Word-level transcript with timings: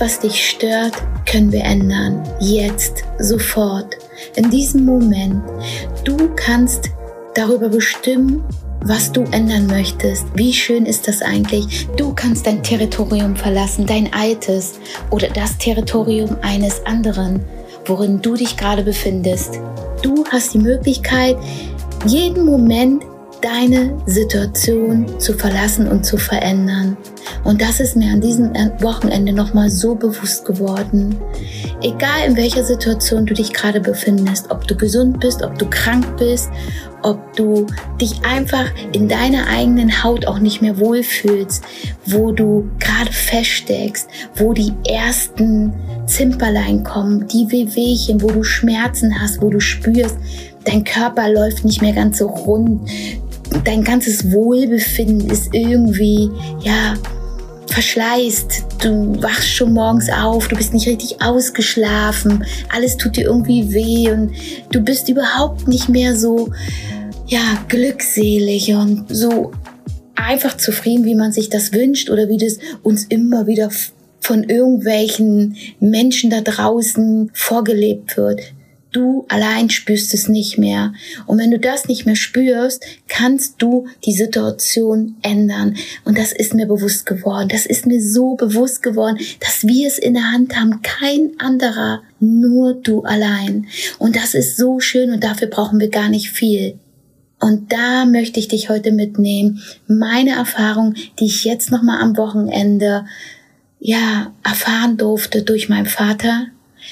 was 0.00 0.18
dich 0.18 0.48
stört, 0.48 0.94
können 1.30 1.52
wir 1.52 1.62
ändern. 1.62 2.22
Jetzt, 2.40 3.04
sofort, 3.18 3.96
in 4.34 4.50
diesem 4.50 4.84
Moment. 4.84 5.42
Du 6.04 6.16
kannst 6.34 6.90
darüber 7.34 7.68
bestimmen, 7.68 8.42
was 8.82 9.12
du 9.12 9.24
ändern 9.30 9.66
möchtest. 9.66 10.24
Wie 10.34 10.54
schön 10.54 10.86
ist 10.86 11.06
das 11.06 11.20
eigentlich? 11.20 11.86
Du 11.96 12.14
kannst 12.14 12.46
dein 12.46 12.62
Territorium 12.62 13.36
verlassen, 13.36 13.84
dein 13.86 14.10
altes 14.12 14.80
oder 15.10 15.28
das 15.28 15.58
Territorium 15.58 16.36
eines 16.40 16.84
anderen, 16.86 17.44
worin 17.84 18.22
du 18.22 18.34
dich 18.34 18.56
gerade 18.56 18.82
befindest. 18.82 19.60
Du 20.02 20.24
hast 20.30 20.54
die 20.54 20.58
Möglichkeit, 20.58 21.36
jeden 22.06 22.46
Moment 22.46 23.02
deine 23.42 24.00
Situation 24.06 25.18
zu 25.18 25.34
verlassen 25.34 25.88
und 25.88 26.04
zu 26.04 26.16
verändern. 26.16 26.96
Und 27.44 27.62
das 27.62 27.80
ist 27.80 27.96
mir 27.96 28.12
an 28.12 28.20
diesem 28.20 28.52
Wochenende 28.80 29.32
nochmal 29.32 29.70
so 29.70 29.94
bewusst 29.94 30.44
geworden. 30.44 31.16
Egal 31.82 32.28
in 32.28 32.36
welcher 32.36 32.64
Situation 32.64 33.26
du 33.26 33.34
dich 33.34 33.52
gerade 33.52 33.80
befindest, 33.80 34.50
ob 34.50 34.66
du 34.66 34.76
gesund 34.76 35.20
bist, 35.20 35.42
ob 35.42 35.58
du 35.58 35.66
krank 35.68 36.16
bist, 36.18 36.50
ob 37.02 37.34
du 37.34 37.66
dich 38.00 38.22
einfach 38.24 38.66
in 38.92 39.08
deiner 39.08 39.46
eigenen 39.46 40.02
Haut 40.04 40.26
auch 40.26 40.38
nicht 40.38 40.60
mehr 40.60 40.78
wohlfühlst, 40.78 41.64
wo 42.06 42.32
du 42.32 42.68
gerade 42.78 43.12
feststeckst, 43.12 44.08
wo 44.36 44.52
die 44.52 44.74
ersten 44.86 45.72
Zimperlein 46.06 46.84
kommen, 46.84 47.26
die 47.28 47.50
Wehwehchen, 47.50 48.20
wo 48.20 48.28
du 48.28 48.42
Schmerzen 48.42 49.20
hast, 49.20 49.40
wo 49.40 49.48
du 49.48 49.60
spürst, 49.60 50.16
dein 50.64 50.84
Körper 50.84 51.30
läuft 51.30 51.64
nicht 51.64 51.80
mehr 51.80 51.94
ganz 51.94 52.18
so 52.18 52.26
rund, 52.26 52.88
dein 53.64 53.82
ganzes 53.82 54.30
Wohlbefinden 54.30 55.30
ist 55.30 55.54
irgendwie, 55.54 56.30
ja, 56.60 56.94
verschleißt. 57.72 58.64
Du 58.82 59.22
wachst 59.22 59.48
schon 59.48 59.72
morgens 59.72 60.10
auf, 60.10 60.48
du 60.48 60.56
bist 60.56 60.74
nicht 60.74 60.86
richtig 60.86 61.22
ausgeschlafen, 61.22 62.44
alles 62.68 62.96
tut 62.96 63.16
dir 63.16 63.24
irgendwie 63.24 63.72
weh 63.72 64.10
und 64.10 64.32
du 64.70 64.80
bist 64.80 65.08
überhaupt 65.08 65.68
nicht 65.68 65.88
mehr 65.88 66.16
so, 66.16 66.50
ja, 67.26 67.64
glückselig 67.68 68.72
und 68.74 69.06
so 69.08 69.52
einfach 70.14 70.56
zufrieden, 70.56 71.04
wie 71.04 71.14
man 71.14 71.32
sich 71.32 71.48
das 71.48 71.72
wünscht 71.72 72.10
oder 72.10 72.28
wie 72.28 72.36
das 72.36 72.58
uns 72.82 73.04
immer 73.04 73.46
wieder 73.46 73.70
von 74.20 74.44
irgendwelchen 74.44 75.56
Menschen 75.80 76.30
da 76.30 76.40
draußen 76.40 77.30
vorgelebt 77.32 78.16
wird. 78.16 78.40
Du 78.92 79.24
allein 79.28 79.70
spürst 79.70 80.14
es 80.14 80.28
nicht 80.28 80.58
mehr. 80.58 80.92
Und 81.26 81.38
wenn 81.38 81.52
du 81.52 81.60
das 81.60 81.86
nicht 81.86 82.06
mehr 82.06 82.16
spürst, 82.16 82.84
kannst 83.08 83.62
du 83.62 83.86
die 84.04 84.12
Situation 84.12 85.16
ändern. 85.22 85.76
Und 86.04 86.18
das 86.18 86.32
ist 86.32 86.54
mir 86.54 86.66
bewusst 86.66 87.06
geworden. 87.06 87.48
Das 87.48 87.66
ist 87.66 87.86
mir 87.86 88.02
so 88.02 88.34
bewusst 88.34 88.82
geworden, 88.82 89.18
dass 89.38 89.64
wir 89.64 89.86
es 89.86 89.98
in 89.98 90.14
der 90.14 90.32
Hand 90.32 90.56
haben. 90.56 90.82
Kein 90.82 91.32
anderer, 91.38 92.02
nur 92.18 92.74
du 92.74 93.02
allein. 93.02 93.66
Und 93.98 94.16
das 94.16 94.34
ist 94.34 94.56
so 94.56 94.80
schön 94.80 95.12
und 95.12 95.22
dafür 95.22 95.48
brauchen 95.48 95.78
wir 95.78 95.88
gar 95.88 96.08
nicht 96.08 96.30
viel. 96.30 96.78
Und 97.38 97.72
da 97.72 98.04
möchte 98.04 98.38
ich 98.38 98.48
dich 98.48 98.68
heute 98.68 98.92
mitnehmen. 98.92 99.62
Meine 99.86 100.32
Erfahrung, 100.32 100.94
die 101.18 101.26
ich 101.26 101.44
jetzt 101.44 101.70
nochmal 101.70 102.02
am 102.02 102.16
Wochenende, 102.16 103.06
ja, 103.78 104.34
erfahren 104.42 104.98
durfte 104.98 105.42
durch 105.42 105.68
meinen 105.70 105.86
Vater, 105.86 106.48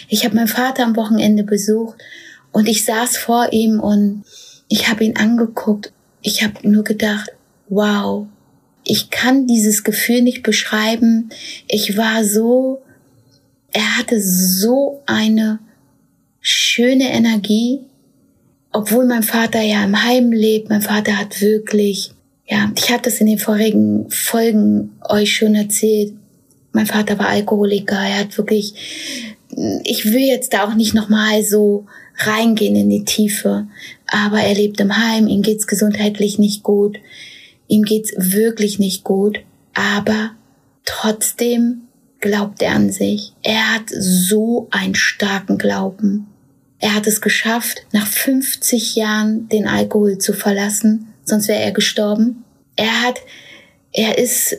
ich 0.08 0.24
habe 0.24 0.36
meinen 0.36 0.48
Vater 0.48 0.84
am 0.84 0.96
Wochenende 0.96 1.42
besucht 1.42 1.98
und 2.52 2.68
ich 2.68 2.84
saß 2.84 3.16
vor 3.16 3.52
ihm 3.52 3.80
und 3.80 4.24
ich 4.68 4.88
habe 4.88 5.04
ihn 5.04 5.16
angeguckt. 5.16 5.92
Ich 6.22 6.42
habe 6.42 6.68
nur 6.68 6.84
gedacht, 6.84 7.30
wow, 7.68 8.26
ich 8.84 9.10
kann 9.10 9.46
dieses 9.46 9.84
Gefühl 9.84 10.22
nicht 10.22 10.42
beschreiben. 10.42 11.30
Ich 11.68 11.96
war 11.96 12.24
so, 12.24 12.82
er 13.72 13.98
hatte 13.98 14.20
so 14.20 15.02
eine 15.06 15.58
schöne 16.40 17.10
Energie, 17.12 17.80
obwohl 18.72 19.06
mein 19.06 19.22
Vater 19.22 19.60
ja 19.60 19.84
im 19.84 20.02
Heim 20.02 20.32
lebt. 20.32 20.70
Mein 20.70 20.82
Vater 20.82 21.18
hat 21.18 21.40
wirklich, 21.40 22.12
ja, 22.46 22.72
ich 22.76 22.90
hatte 22.90 23.10
das 23.10 23.20
in 23.20 23.26
den 23.26 23.38
vorigen 23.38 24.10
Folgen 24.10 24.96
euch 25.08 25.36
schon 25.36 25.54
erzählt. 25.54 26.14
Mein 26.72 26.86
Vater 26.86 27.18
war 27.18 27.28
Alkoholiker. 27.28 27.96
Er 27.96 28.20
hat 28.20 28.38
wirklich 28.38 28.74
ich 29.84 30.04
will 30.06 30.22
jetzt 30.22 30.52
da 30.52 30.64
auch 30.64 30.74
nicht 30.74 30.94
nochmal 30.94 31.42
so 31.42 31.86
reingehen 32.16 32.76
in 32.76 32.90
die 32.90 33.04
Tiefe, 33.04 33.66
aber 34.06 34.40
er 34.40 34.54
lebt 34.54 34.80
im 34.80 34.96
Heim, 34.96 35.26
ihm 35.26 35.42
geht's 35.42 35.66
gesundheitlich 35.66 36.38
nicht 36.38 36.62
gut, 36.62 36.98
ihm 37.66 37.82
geht's 37.82 38.12
wirklich 38.16 38.78
nicht 38.78 39.04
gut, 39.04 39.40
aber 39.74 40.32
trotzdem 40.84 41.82
glaubt 42.20 42.62
er 42.62 42.72
an 42.72 42.90
sich. 42.90 43.32
Er 43.42 43.74
hat 43.74 43.84
so 43.88 44.68
einen 44.70 44.94
starken 44.94 45.58
Glauben. 45.58 46.26
Er 46.80 46.94
hat 46.94 47.06
es 47.06 47.20
geschafft, 47.20 47.82
nach 47.92 48.06
50 48.06 48.96
Jahren 48.96 49.48
den 49.48 49.66
Alkohol 49.66 50.18
zu 50.18 50.32
verlassen, 50.32 51.08
sonst 51.24 51.48
wäre 51.48 51.60
er 51.60 51.72
gestorben. 51.72 52.44
Er 52.76 53.02
hat, 53.02 53.20
er 53.92 54.18
ist, 54.18 54.58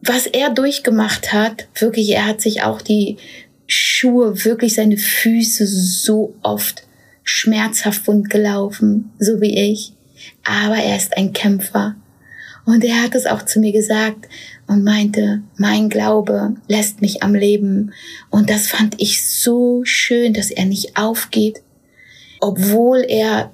was 0.00 0.26
er 0.26 0.50
durchgemacht 0.50 1.32
hat, 1.32 1.68
wirklich, 1.78 2.10
er 2.10 2.26
hat 2.26 2.40
sich 2.40 2.62
auch 2.62 2.80
die 2.80 3.18
Schuhe, 3.66 4.44
wirklich 4.44 4.74
seine 4.74 4.96
Füße 4.96 5.66
so 5.66 6.34
oft 6.42 6.84
schmerzhaft 7.24 8.06
wund 8.06 8.30
gelaufen, 8.30 9.10
so 9.18 9.40
wie 9.40 9.72
ich. 9.72 9.92
Aber 10.44 10.76
er 10.76 10.96
ist 10.96 11.16
ein 11.16 11.32
Kämpfer. 11.32 11.96
Und 12.64 12.84
er 12.84 13.02
hat 13.02 13.14
es 13.14 13.26
auch 13.26 13.42
zu 13.42 13.58
mir 13.58 13.72
gesagt 13.72 14.28
und 14.66 14.84
meinte, 14.84 15.42
mein 15.56 15.88
Glaube 15.88 16.54
lässt 16.68 17.00
mich 17.00 17.22
am 17.22 17.34
Leben. 17.34 17.92
Und 18.30 18.50
das 18.50 18.68
fand 18.68 19.00
ich 19.00 19.24
so 19.24 19.82
schön, 19.84 20.32
dass 20.32 20.50
er 20.50 20.64
nicht 20.64 20.96
aufgeht, 20.96 21.62
obwohl 22.40 23.04
er, 23.06 23.52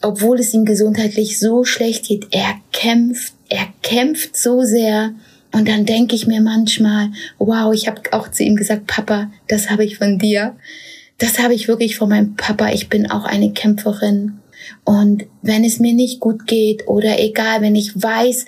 obwohl 0.00 0.40
es 0.40 0.52
ihm 0.54 0.64
gesundheitlich 0.64 1.38
so 1.38 1.64
schlecht 1.64 2.06
geht. 2.06 2.28
Er 2.32 2.54
kämpft, 2.72 3.34
er 3.48 3.68
kämpft 3.82 4.36
so 4.36 4.62
sehr 4.62 5.14
und 5.52 5.68
dann 5.68 5.84
denke 5.84 6.14
ich 6.14 6.26
mir 6.26 6.40
manchmal, 6.40 7.10
wow, 7.38 7.72
ich 7.74 7.86
habe 7.86 8.00
auch 8.12 8.28
zu 8.30 8.42
ihm 8.42 8.56
gesagt, 8.56 8.86
Papa, 8.86 9.30
das 9.48 9.70
habe 9.70 9.84
ich 9.84 9.98
von 9.98 10.18
dir. 10.18 10.56
Das 11.18 11.38
habe 11.38 11.54
ich 11.54 11.68
wirklich 11.68 11.96
von 11.96 12.08
meinem 12.08 12.36
Papa. 12.36 12.70
Ich 12.72 12.88
bin 12.88 13.10
auch 13.10 13.24
eine 13.24 13.52
Kämpferin. 13.52 14.40
Und 14.84 15.24
wenn 15.42 15.64
es 15.64 15.78
mir 15.78 15.92
nicht 15.92 16.20
gut 16.20 16.46
geht 16.46 16.88
oder 16.88 17.20
egal, 17.20 17.60
wenn 17.60 17.76
ich 17.76 18.00
weiß, 18.00 18.46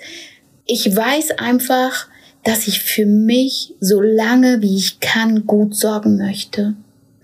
ich 0.65 0.95
weiß 0.95 1.37
einfach, 1.37 2.07
dass 2.43 2.67
ich 2.67 2.81
für 2.81 3.05
mich 3.05 3.73
so 3.79 4.01
lange 4.01 4.61
wie 4.61 4.75
ich 4.75 4.99
kann 4.99 5.45
gut 5.45 5.75
sorgen 5.75 6.17
möchte. 6.17 6.75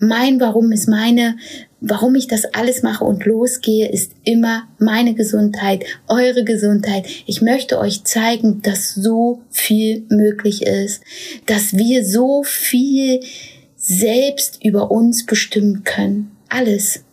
Mein 0.01 0.39
Warum 0.41 0.73
ist 0.73 0.89
meine 0.89 1.37
warum 1.81 2.13
ich 2.15 2.27
das 2.27 2.45
alles 2.45 2.83
mache 2.83 3.03
und 3.03 3.25
losgehe, 3.25 3.89
ist 3.89 4.13
immer 4.23 4.67
meine 4.77 5.15
Gesundheit, 5.15 5.83
eure 6.07 6.43
Gesundheit. 6.43 7.07
Ich 7.25 7.41
möchte 7.41 7.79
euch 7.79 8.03
zeigen, 8.03 8.61
dass 8.61 8.93
so 8.93 9.41
viel 9.49 10.05
möglich 10.09 10.61
ist, 10.61 11.03
dass 11.47 11.75
wir 11.75 12.05
so 12.05 12.43
viel 12.43 13.21
selbst 13.75 14.63
über 14.63 14.91
uns 14.91 15.25
bestimmen 15.25 15.83
können. 15.83 16.31
Alles. 16.49 17.03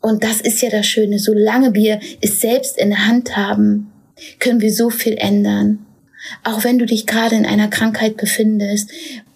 Und 0.00 0.24
das 0.24 0.40
ist 0.40 0.60
ja 0.60 0.70
das 0.70 0.86
Schöne. 0.86 1.20
Solange 1.20 1.72
wir 1.74 2.00
es 2.20 2.40
selbst 2.40 2.78
in 2.78 2.90
der 2.90 3.06
Hand 3.06 3.36
haben, 3.36 3.92
können 4.40 4.60
wir 4.60 4.72
so 4.72 4.90
viel 4.90 5.14
ändern. 5.14 5.86
Auch 6.42 6.64
wenn 6.64 6.78
du 6.78 6.86
dich 6.86 7.06
gerade 7.06 7.36
in 7.36 7.46
einer 7.46 7.68
Krankheit 7.68 8.16
befindest, 8.16 8.90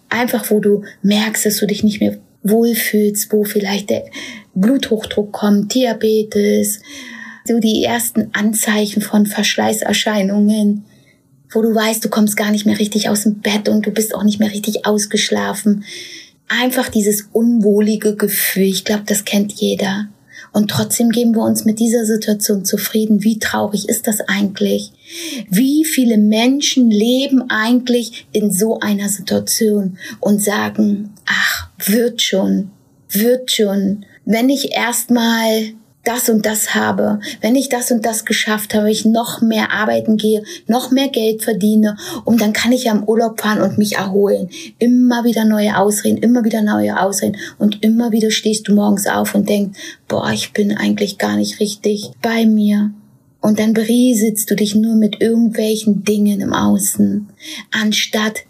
einfach 0.09 0.51
wo 0.51 0.59
du 0.59 0.83
merkst, 1.01 1.45
dass 1.45 1.57
du 1.57 1.67
dich 1.67 1.83
nicht 1.83 2.01
mehr 2.01 2.17
wohlfühlst, 2.43 3.31
wo 3.31 3.43
vielleicht 3.43 3.89
der 3.89 4.05
Bluthochdruck 4.53 5.31
kommt, 5.31 5.73
Diabetes, 5.73 6.81
so 7.45 7.59
die 7.59 7.83
ersten 7.83 8.29
Anzeichen 8.33 9.01
von 9.01 9.25
Verschleißerscheinungen, 9.25 10.85
wo 11.49 11.61
du 11.61 11.73
weißt, 11.73 12.03
du 12.03 12.09
kommst 12.09 12.37
gar 12.37 12.51
nicht 12.51 12.65
mehr 12.65 12.79
richtig 12.79 13.09
aus 13.09 13.23
dem 13.23 13.39
Bett 13.39 13.67
und 13.67 13.85
du 13.85 13.91
bist 13.91 14.15
auch 14.15 14.23
nicht 14.23 14.39
mehr 14.39 14.51
richtig 14.51 14.85
ausgeschlafen. 14.85 15.83
Einfach 16.47 16.89
dieses 16.89 17.29
unwohlige 17.31 18.15
Gefühl, 18.15 18.63
ich 18.63 18.85
glaube, 18.85 19.03
das 19.05 19.25
kennt 19.25 19.53
jeder. 19.53 20.09
Und 20.53 20.69
trotzdem 20.69 21.11
geben 21.11 21.33
wir 21.33 21.43
uns 21.43 21.63
mit 21.63 21.79
dieser 21.79 22.05
Situation 22.05 22.65
zufrieden. 22.65 23.23
Wie 23.23 23.39
traurig 23.39 23.87
ist 23.87 24.07
das 24.07 24.19
eigentlich? 24.21 24.91
Wie 25.49 25.85
viele 25.85 26.17
Menschen 26.17 26.91
leben 26.91 27.49
eigentlich 27.49 28.27
in 28.33 28.51
so 28.51 28.79
einer 28.79 29.07
Situation 29.07 29.97
und 30.19 30.41
sagen, 30.41 31.13
ach, 31.31 31.69
wird 31.85 32.21
schon, 32.21 32.71
wird 33.09 33.51
schon 33.51 34.05
wenn 34.25 34.49
ich 34.49 34.73
erstmal 34.73 35.73
das 36.03 36.29
und 36.29 36.47
das 36.47 36.73
habe, 36.73 37.19
wenn 37.41 37.55
ich 37.55 37.69
das 37.69 37.91
und 37.91 38.05
das 38.05 38.25
geschafft 38.25 38.73
habe, 38.73 38.89
ich 38.89 39.05
noch 39.05 39.41
mehr 39.41 39.71
arbeiten 39.71 40.17
gehe, 40.17 40.41
noch 40.65 40.89
mehr 40.89 41.09
Geld 41.09 41.43
verdiene 41.43 41.95
und 42.25 42.41
dann 42.41 42.53
kann 42.53 42.71
ich 42.71 42.85
ja 42.85 42.91
im 42.91 43.03
Urlaub 43.03 43.39
fahren 43.39 43.61
und 43.61 43.77
mich 43.77 43.97
erholen. 43.97 44.49
Immer 44.79 45.23
wieder 45.23 45.45
neue 45.45 45.77
Ausreden, 45.77 46.17
immer 46.17 46.43
wieder 46.43 46.63
neue 46.63 46.99
Ausreden 46.99 47.37
und 47.59 47.83
immer 47.83 48.11
wieder 48.11 48.31
stehst 48.31 48.67
du 48.67 48.73
morgens 48.73 49.05
auf 49.05 49.35
und 49.35 49.47
denkst, 49.47 49.77
boah, 50.07 50.31
ich 50.31 50.53
bin 50.53 50.75
eigentlich 50.75 51.19
gar 51.19 51.35
nicht 51.35 51.59
richtig 51.59 52.11
bei 52.21 52.45
mir. 52.45 52.91
Und 53.39 53.59
dann 53.59 53.73
berieselst 53.73 54.49
du 54.49 54.55
dich 54.55 54.75
nur 54.75 54.95
mit 54.95 55.21
irgendwelchen 55.21 56.03
Dingen 56.03 56.41
im 56.41 56.53
Außen, 56.53 57.27
anstatt 57.71 58.41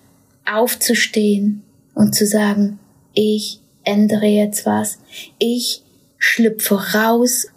aufzustehen 0.46 1.64
und 1.94 2.16
zu 2.16 2.26
sagen, 2.26 2.80
ich 3.14 3.60
ändere 3.84 4.28
jetzt 4.28 4.66
was. 4.66 5.00
Ich 5.38 5.84
schlüpfe 6.18 6.94
raus 6.94 7.48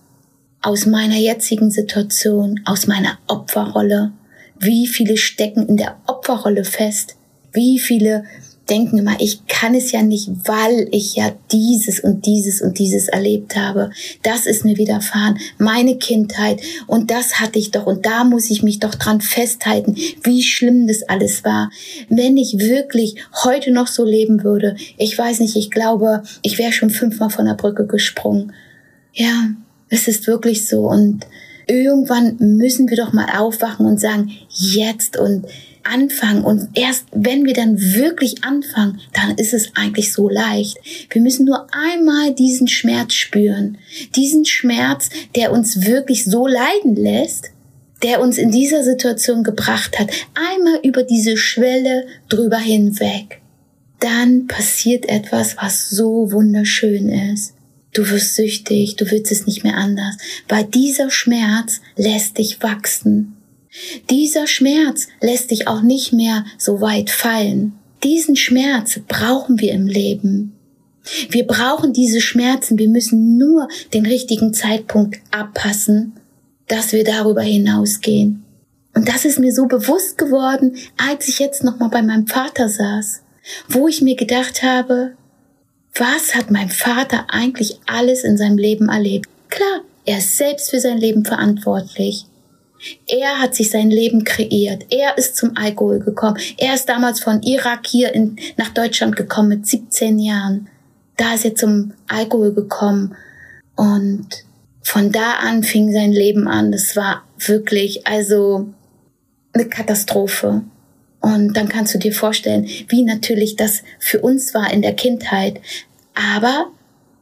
aus 0.62 0.86
meiner 0.86 1.16
jetzigen 1.16 1.70
Situation, 1.70 2.60
aus 2.64 2.86
meiner 2.86 3.18
Opferrolle. 3.26 4.12
Wie 4.58 4.86
viele 4.86 5.16
stecken 5.16 5.68
in 5.68 5.76
der 5.76 5.96
Opferrolle 6.06 6.64
fest? 6.64 7.16
Wie 7.52 7.78
viele 7.78 8.24
denken 8.68 8.98
immer, 8.98 9.16
ich 9.20 9.46
kann 9.46 9.74
es 9.74 9.92
ja 9.92 10.02
nicht, 10.02 10.30
weil 10.44 10.88
ich 10.90 11.16
ja 11.16 11.32
dieses 11.52 12.00
und 12.00 12.26
dieses 12.26 12.62
und 12.62 12.78
dieses 12.78 13.08
erlebt 13.08 13.56
habe. 13.56 13.90
Das 14.22 14.46
ist 14.46 14.64
mir 14.64 14.76
widerfahren, 14.76 15.38
meine 15.58 15.96
Kindheit 15.98 16.60
und 16.86 17.10
das 17.10 17.40
hatte 17.40 17.58
ich 17.58 17.70
doch 17.70 17.86
und 17.86 18.06
da 18.06 18.24
muss 18.24 18.50
ich 18.50 18.62
mich 18.62 18.80
doch 18.80 18.94
dran 18.94 19.20
festhalten, 19.20 19.96
wie 20.22 20.42
schlimm 20.42 20.86
das 20.86 21.02
alles 21.02 21.44
war. 21.44 21.70
Wenn 22.08 22.36
ich 22.36 22.58
wirklich 22.58 23.16
heute 23.44 23.70
noch 23.70 23.86
so 23.86 24.04
leben 24.04 24.44
würde, 24.44 24.76
ich 24.96 25.16
weiß 25.16 25.40
nicht, 25.40 25.56
ich 25.56 25.70
glaube, 25.70 26.22
ich 26.42 26.58
wäre 26.58 26.72
schon 26.72 26.90
fünfmal 26.90 27.30
von 27.30 27.46
der 27.46 27.54
Brücke 27.54 27.86
gesprungen. 27.86 28.52
Ja, 29.12 29.50
es 29.88 30.08
ist 30.08 30.26
wirklich 30.26 30.66
so 30.66 30.88
und 30.88 31.26
irgendwann 31.66 32.36
müssen 32.38 32.88
wir 32.88 32.96
doch 32.96 33.12
mal 33.12 33.28
aufwachen 33.38 33.86
und 33.86 34.00
sagen, 34.00 34.32
jetzt 34.48 35.16
und 35.16 35.46
anfangen. 35.84 36.44
Und 36.44 36.68
erst 36.74 37.06
wenn 37.12 37.44
wir 37.44 37.54
dann 37.54 37.80
wirklich 37.80 38.44
anfangen, 38.44 39.00
dann 39.12 39.36
ist 39.36 39.54
es 39.54 39.70
eigentlich 39.74 40.12
so 40.12 40.28
leicht. 40.28 40.78
Wir 41.10 41.22
müssen 41.22 41.46
nur 41.46 41.66
einmal 41.72 42.34
diesen 42.34 42.68
Schmerz 42.68 43.14
spüren. 43.14 43.78
Diesen 44.16 44.44
Schmerz, 44.44 45.10
der 45.34 45.52
uns 45.52 45.86
wirklich 45.86 46.24
so 46.24 46.46
leiden 46.46 46.96
lässt, 46.96 47.50
der 48.02 48.20
uns 48.20 48.38
in 48.38 48.50
dieser 48.50 48.84
Situation 48.84 49.44
gebracht 49.44 49.98
hat. 49.98 50.10
Einmal 50.34 50.80
über 50.82 51.02
diese 51.02 51.36
Schwelle 51.36 52.06
drüber 52.28 52.58
hinweg. 52.58 53.40
Dann 54.00 54.46
passiert 54.46 55.08
etwas, 55.08 55.56
was 55.56 55.88
so 55.88 56.30
wunderschön 56.30 57.08
ist. 57.08 57.54
Du 57.94 58.10
wirst 58.10 58.34
süchtig, 58.34 58.96
du 58.96 59.10
willst 59.10 59.30
es 59.30 59.46
nicht 59.46 59.62
mehr 59.62 59.76
anders, 59.76 60.16
weil 60.48 60.64
dieser 60.64 61.10
Schmerz 61.10 61.80
lässt 61.96 62.38
dich 62.38 62.60
wachsen. 62.60 63.36
Dieser 64.10 64.46
Schmerz 64.46 65.08
lässt 65.20 65.50
dich 65.50 65.66
auch 65.66 65.82
nicht 65.82 66.12
mehr 66.12 66.44
so 66.58 66.80
weit 66.80 67.10
fallen. 67.10 67.72
Diesen 68.02 68.36
Schmerz 68.36 69.00
brauchen 69.08 69.60
wir 69.60 69.72
im 69.72 69.86
Leben. 69.86 70.52
Wir 71.28 71.46
brauchen 71.46 71.92
diese 71.92 72.20
Schmerzen, 72.20 72.78
wir 72.78 72.88
müssen 72.88 73.36
nur 73.36 73.68
den 73.92 74.06
richtigen 74.06 74.54
Zeitpunkt 74.54 75.18
abpassen, 75.30 76.14
dass 76.68 76.92
wir 76.92 77.04
darüber 77.04 77.42
hinausgehen. 77.42 78.44
Und 78.94 79.08
das 79.08 79.24
ist 79.24 79.38
mir 79.38 79.52
so 79.52 79.66
bewusst 79.66 80.18
geworden, 80.18 80.76
als 80.96 81.28
ich 81.28 81.38
jetzt 81.40 81.64
nochmal 81.64 81.90
bei 81.90 82.02
meinem 82.02 82.26
Vater 82.26 82.68
saß, 82.68 83.22
wo 83.68 83.88
ich 83.88 84.00
mir 84.00 84.16
gedacht 84.16 84.62
habe, 84.62 85.16
was 85.94 86.34
hat 86.34 86.50
mein 86.50 86.70
Vater 86.70 87.26
eigentlich 87.28 87.78
alles 87.86 88.24
in 88.24 88.36
seinem 88.36 88.58
Leben 88.58 88.88
erlebt? 88.88 89.28
Klar, 89.48 89.82
er 90.06 90.18
ist 90.18 90.36
selbst 90.36 90.70
für 90.70 90.80
sein 90.80 90.98
Leben 90.98 91.24
verantwortlich. 91.24 92.26
Er 93.06 93.40
hat 93.40 93.54
sich 93.54 93.70
sein 93.70 93.90
Leben 93.90 94.24
kreiert. 94.24 94.86
Er 94.90 95.16
ist 95.18 95.36
zum 95.36 95.56
Alkohol 95.56 96.00
gekommen. 96.00 96.38
Er 96.58 96.74
ist 96.74 96.88
damals 96.88 97.20
von 97.20 97.42
Irak 97.42 97.86
hier 97.86 98.14
in, 98.14 98.36
nach 98.56 98.70
Deutschland 98.70 99.16
gekommen 99.16 99.48
mit 99.48 99.66
17 99.66 100.18
Jahren. 100.18 100.68
Da 101.16 101.34
ist 101.34 101.44
er 101.44 101.54
zum 101.54 101.92
Alkohol 102.08 102.52
gekommen. 102.52 103.14
Und 103.76 104.28
von 104.82 105.12
da 105.12 105.34
an 105.34 105.62
fing 105.62 105.92
sein 105.92 106.12
Leben 106.12 106.46
an. 106.46 106.72
Das 106.72 106.96
war 106.96 107.24
wirklich, 107.38 108.06
also, 108.06 108.68
eine 109.52 109.68
Katastrophe. 109.68 110.62
Und 111.20 111.54
dann 111.54 111.68
kannst 111.68 111.94
du 111.94 111.98
dir 111.98 112.12
vorstellen, 112.12 112.68
wie 112.88 113.02
natürlich 113.02 113.56
das 113.56 113.82
für 113.98 114.20
uns 114.20 114.52
war 114.52 114.70
in 114.72 114.82
der 114.82 114.94
Kindheit. 114.94 115.60
Aber 116.14 116.66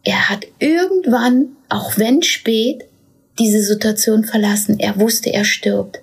er 0.03 0.29
hat 0.29 0.45
irgendwann, 0.59 1.57
auch 1.69 1.97
wenn 1.99 2.23
spät, 2.23 2.85
diese 3.43 3.63
Situation 3.63 4.25
verlassen. 4.25 4.79
Er 4.79 4.99
wusste, 4.99 5.33
er 5.33 5.45
stirbt. 5.45 6.03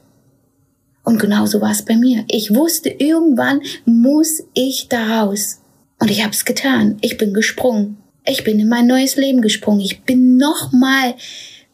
Und 1.04 1.20
genauso 1.20 1.62
war 1.62 1.72
es 1.72 1.84
bei 1.84 1.96
mir. 1.96 2.26
Ich 2.28 2.54
wusste, 2.54 2.90
irgendwann 2.90 3.62
muss 3.86 4.44
ich 4.54 4.88
da 4.90 5.22
raus. 5.22 5.62
Und 6.00 6.12
ich 6.12 6.24
habe 6.24 6.34
es 6.34 6.46
getan. 6.46 6.98
Ich 7.02 7.18
bin 7.18 7.34
gesprungen. 7.34 7.98
Ich 8.26 8.44
bin 8.44 8.60
in 8.60 8.70
mein 8.70 8.88
neues 8.88 9.16
Leben 9.16 9.42
gesprungen. 9.42 9.82
Ich 9.82 10.02
bin 10.04 10.38
nochmal, 10.38 11.16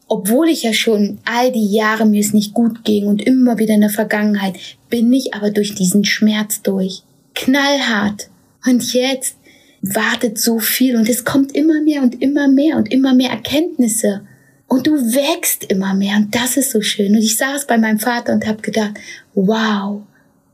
obwohl 0.07 0.47
ich 0.47 0.63
ja 0.63 0.73
schon 0.73 1.19
all 1.25 1.51
die 1.51 1.71
Jahre 1.71 2.05
mir 2.05 2.21
es 2.21 2.33
nicht 2.33 2.53
gut 2.53 2.83
ging 2.83 3.07
und 3.07 3.21
immer 3.21 3.57
wieder 3.57 3.73
in 3.73 3.81
der 3.81 3.89
Vergangenheit, 3.89 4.55
bin 4.89 5.11
ich 5.11 5.33
aber 5.33 5.49
durch 5.49 5.75
diesen 5.75 6.05
Schmerz 6.05 6.61
durch. 6.61 7.01
Knallhart. 7.33 8.29
Und 8.65 8.93
jetzt 8.93 9.35
wartet 9.81 10.39
so 10.39 10.59
viel 10.59 10.95
und 10.95 11.09
es 11.09 11.25
kommt 11.25 11.53
immer 11.55 11.81
mehr 11.81 12.01
und 12.01 12.21
immer 12.21 12.47
mehr 12.47 12.77
und 12.77 12.91
immer 12.91 13.13
mehr 13.13 13.31
Erkenntnisse. 13.31 14.21
Und 14.67 14.87
du 14.87 14.93
wächst 14.93 15.65
immer 15.65 15.93
mehr 15.93 16.17
und 16.17 16.33
das 16.33 16.57
ist 16.57 16.71
so 16.71 16.81
schön. 16.81 17.15
Und 17.15 17.21
ich 17.21 17.37
saß 17.37 17.67
bei 17.67 17.77
meinem 17.77 17.99
Vater 17.99 18.33
und 18.33 18.47
habe 18.47 18.61
gedacht, 18.61 18.95
wow, 19.33 20.01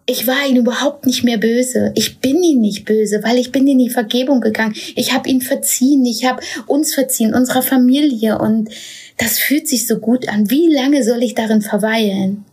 ich 0.05 0.27
war 0.27 0.45
ihm 0.47 0.57
überhaupt 0.57 1.05
nicht 1.05 1.23
mehr 1.23 1.37
böse. 1.37 1.91
Ich 1.95 2.19
bin 2.19 2.43
ihm 2.43 2.59
nicht 2.59 2.85
böse, 2.85 3.23
weil 3.23 3.37
ich 3.37 3.51
bin 3.51 3.67
in 3.67 3.79
die 3.79 3.89
Vergebung 3.89 4.41
gegangen. 4.41 4.75
Ich 4.95 5.13
habe 5.13 5.29
ihn 5.29 5.41
verziehen, 5.41 6.05
ich 6.05 6.25
habe 6.25 6.41
uns 6.67 6.93
verziehen, 6.93 7.33
unserer 7.33 7.61
Familie 7.61 8.37
und 8.37 8.69
das 9.17 9.39
fühlt 9.39 9.67
sich 9.67 9.87
so 9.87 9.99
gut 9.99 10.27
an. 10.27 10.49
Wie 10.49 10.67
lange 10.67 11.03
soll 11.03 11.23
ich 11.23 11.35
darin 11.35 11.61
verweilen? 11.61 12.43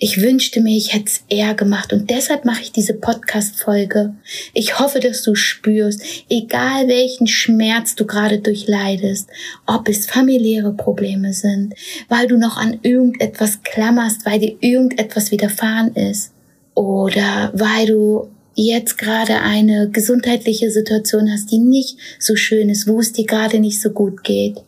Ich 0.00 0.22
wünschte 0.22 0.60
mir, 0.60 0.76
ich 0.76 0.94
hätte 0.94 1.06
es 1.06 1.24
eher 1.28 1.54
gemacht 1.54 1.92
und 1.92 2.08
deshalb 2.08 2.44
mache 2.44 2.62
ich 2.62 2.70
diese 2.70 2.94
Podcast-Folge. 2.94 4.14
Ich 4.54 4.78
hoffe, 4.78 5.00
dass 5.00 5.24
du 5.24 5.34
spürst, 5.34 6.00
egal 6.30 6.86
welchen 6.86 7.26
Schmerz 7.26 7.96
du 7.96 8.06
gerade 8.06 8.38
durchleidest, 8.38 9.28
ob 9.66 9.88
es 9.88 10.06
familiäre 10.06 10.72
Probleme 10.72 11.32
sind, 11.32 11.74
weil 12.08 12.28
du 12.28 12.36
noch 12.36 12.58
an 12.58 12.78
irgendetwas 12.82 13.64
klammerst, 13.64 14.24
weil 14.24 14.38
dir 14.38 14.56
irgendetwas 14.60 15.32
widerfahren 15.32 15.92
ist 15.96 16.32
oder 16.76 17.50
weil 17.54 17.86
du 17.86 18.28
jetzt 18.54 18.98
gerade 18.98 19.40
eine 19.40 19.90
gesundheitliche 19.90 20.70
Situation 20.70 21.28
hast, 21.28 21.50
die 21.50 21.58
nicht 21.58 21.98
so 22.20 22.36
schön 22.36 22.68
ist, 22.68 22.86
wo 22.86 23.00
es 23.00 23.12
dir 23.12 23.26
gerade 23.26 23.58
nicht 23.58 23.80
so 23.80 23.90
gut 23.90 24.22
geht. 24.22 24.58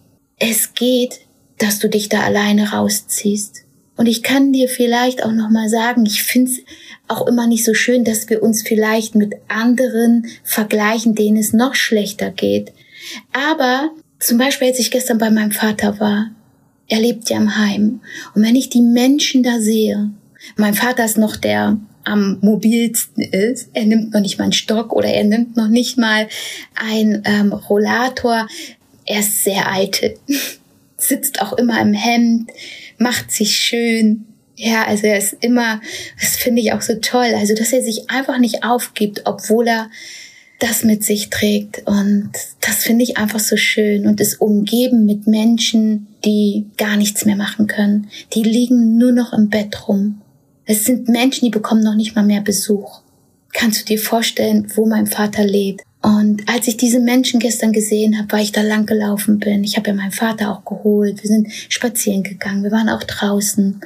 Es 0.41 0.75
geht, 0.75 1.21
dass 1.59 1.79
du 1.79 1.89
dich 1.89 2.09
da 2.09 2.23
alleine 2.23 2.73
rausziehst 2.73 3.65
und 4.01 4.07
ich 4.07 4.23
kann 4.23 4.51
dir 4.51 4.67
vielleicht 4.67 5.23
auch 5.27 5.31
noch 5.31 5.51
mal 5.51 5.69
sagen, 5.69 6.07
ich 6.07 6.23
finde 6.23 6.51
es 6.51 6.61
auch 7.07 7.27
immer 7.27 7.47
nicht 7.47 7.67
so 7.67 7.75
schön, 7.75 8.03
dass 8.03 8.31
wir 8.31 8.43
uns 8.43 8.63
vielleicht 8.63 9.15
mit 9.15 9.35
anderen 9.47 10.27
vergleichen, 10.43 11.15
denen 11.15 11.37
es 11.37 11.53
noch 11.53 11.75
schlechter 11.75 12.31
geht. 12.31 12.73
Aber 13.35 13.91
zum 14.19 14.39
Beispiel, 14.39 14.69
als 14.69 14.79
ich 14.79 14.91
gestern 14.91 15.19
bei 15.19 15.29
meinem 15.29 15.51
Vater 15.51 16.01
war, 16.01 16.31
er 16.89 16.99
lebt 16.99 17.29
ja 17.29 17.37
im 17.37 17.59
Heim. 17.59 18.01
Und 18.35 18.43
wenn 18.43 18.57
ich 18.57 18.71
die 18.71 18.81
Menschen 18.81 19.43
da 19.43 19.61
sehe, 19.61 20.09
mein 20.57 20.73
Vater 20.73 21.05
ist 21.05 21.19
noch 21.19 21.37
der 21.37 21.79
am 22.05 22.39
mobilsten 22.41 23.23
ist. 23.23 23.69
Er 23.75 23.85
nimmt 23.85 24.15
noch 24.15 24.23
nicht 24.23 24.39
mal 24.39 24.45
einen 24.45 24.55
Stock 24.55 24.95
oder 24.95 25.09
er 25.09 25.25
nimmt 25.25 25.59
noch 25.59 25.69
nicht 25.69 25.99
mal 25.99 26.27
ein 26.75 27.23
ähm, 27.27 27.53
Rollator. 27.53 28.49
Er 29.05 29.21
ist 29.21 29.45
sehr 29.45 29.71
eitel, 29.71 30.17
sitzt 30.97 31.43
auch 31.43 31.53
immer 31.53 31.79
im 31.83 31.93
Hemd, 31.93 32.51
macht 33.01 33.33
sich 33.33 33.57
schön. 33.57 34.27
Ja, 34.57 34.85
also 34.85 35.07
er 35.07 35.19
ist 35.19 35.37
immer, 35.41 35.81
das 36.21 36.37
finde 36.37 36.61
ich 36.61 36.73
auch 36.73 36.83
so 36.83 36.95
toll, 36.95 37.33
also 37.35 37.55
dass 37.55 37.73
er 37.73 37.83
sich 37.83 38.11
einfach 38.11 38.39
nicht 38.39 38.63
aufgibt, 38.63 39.23
obwohl 39.25 39.67
er 39.67 39.91
das 40.59 40.85
mit 40.85 41.03
sich 41.03 41.31
trägt. 41.31 41.87
Und 41.87 42.31
das 42.61 42.85
finde 42.85 43.03
ich 43.03 43.17
einfach 43.17 43.41
so 43.41 43.57
schön 43.57 44.07
und 44.07 44.21
ist 44.21 44.41
umgeben 44.41 45.07
mit 45.07 45.27
Menschen, 45.27 46.09
die 46.25 46.67
gar 46.77 46.97
nichts 46.97 47.25
mehr 47.25 47.37
machen 47.37 47.67
können. 47.67 48.09
Die 48.35 48.43
liegen 48.43 48.99
nur 48.99 49.13
noch 49.13 49.33
im 49.33 49.49
Bett 49.49 49.89
rum. 49.89 50.21
Es 50.67 50.85
sind 50.85 51.09
Menschen, 51.09 51.47
die 51.47 51.51
bekommen 51.51 51.83
noch 51.83 51.95
nicht 51.95 52.15
mal 52.15 52.25
mehr 52.25 52.43
Besuch. 52.43 53.01
Kannst 53.53 53.81
du 53.81 53.85
dir 53.85 53.99
vorstellen, 53.99 54.71
wo 54.75 54.87
mein 54.87 55.07
Vater 55.07 55.45
lebt? 55.45 55.83
Und 56.03 56.49
als 56.49 56.67
ich 56.67 56.77
diese 56.77 57.01
Menschen 57.01 57.41
gestern 57.41 57.73
gesehen 57.73 58.19
habe, 58.19 58.33
weil 58.33 58.45
ich 58.45 58.53
da 58.53 58.63
lang 58.63 58.87
gelaufen 58.87 59.39
bin, 59.39 59.65
ich 59.65 59.77
habe 59.77 59.91
ja 59.91 59.95
meinen 59.95 60.13
Vater 60.13 60.51
auch 60.51 60.65
geholt, 60.65 61.23
wir 61.23 61.29
sind 61.29 61.49
spazieren 61.69 62.23
gegangen, 62.23 62.63
wir 62.63 62.71
waren 62.71 62.89
auch 62.89 63.03
draußen. 63.03 63.81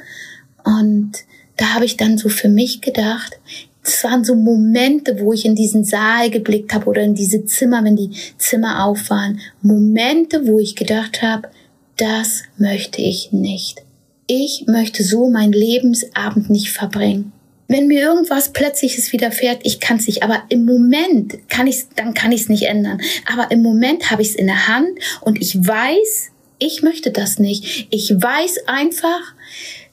Und 0.63 1.11
da 1.57 1.73
habe 1.73 1.85
ich 1.85 1.97
dann 1.97 2.17
so 2.17 2.29
für 2.29 2.47
mich 2.47 2.81
gedacht, 2.81 3.39
es 3.83 4.03
waren 4.03 4.23
so 4.23 4.35
Momente, 4.35 5.19
wo 5.19 5.33
ich 5.33 5.45
in 5.45 5.55
diesen 5.55 5.83
Saal 5.83 6.29
geblickt 6.29 6.73
habe 6.73 6.87
oder 6.87 7.03
in 7.03 7.15
diese 7.15 7.45
Zimmer, 7.45 7.83
wenn 7.83 7.95
die 7.95 8.11
Zimmer 8.37 8.85
auf 8.85 9.09
waren. 9.09 9.39
Momente, 9.61 10.47
wo 10.47 10.59
ich 10.59 10.75
gedacht 10.75 11.21
habe, 11.21 11.49
das 11.97 12.43
möchte 12.57 13.01
ich 13.01 13.31
nicht. 13.31 13.83
Ich 14.27 14.65
möchte 14.67 15.03
so 15.03 15.29
meinen 15.29 15.53
Lebensabend 15.53 16.49
nicht 16.49 16.71
verbringen 16.71 17.31
wenn 17.67 17.87
mir 17.87 18.01
irgendwas 18.01 18.53
plötzliches 18.53 19.11
widerfährt, 19.11 19.61
ich 19.63 19.79
kann 19.79 19.97
es 19.97 20.07
nicht. 20.07 20.23
Aber 20.23 20.43
im 20.49 20.65
Moment 20.65 21.49
kann 21.49 21.67
ich 21.67 21.85
dann 21.95 22.13
kann 22.13 22.31
ich 22.31 22.41
es 22.41 22.49
nicht 22.49 22.63
ändern. 22.63 23.01
Aber 23.31 23.51
im 23.51 23.61
Moment 23.61 24.11
habe 24.11 24.21
ich 24.21 24.29
es 24.29 24.35
in 24.35 24.47
der 24.47 24.67
Hand 24.67 24.89
und 25.21 25.41
ich 25.41 25.55
weiß, 25.57 26.31
ich 26.59 26.83
möchte 26.83 27.11
das 27.11 27.39
nicht. 27.39 27.87
Ich 27.89 28.11
weiß 28.11 28.67
einfach, 28.67 29.33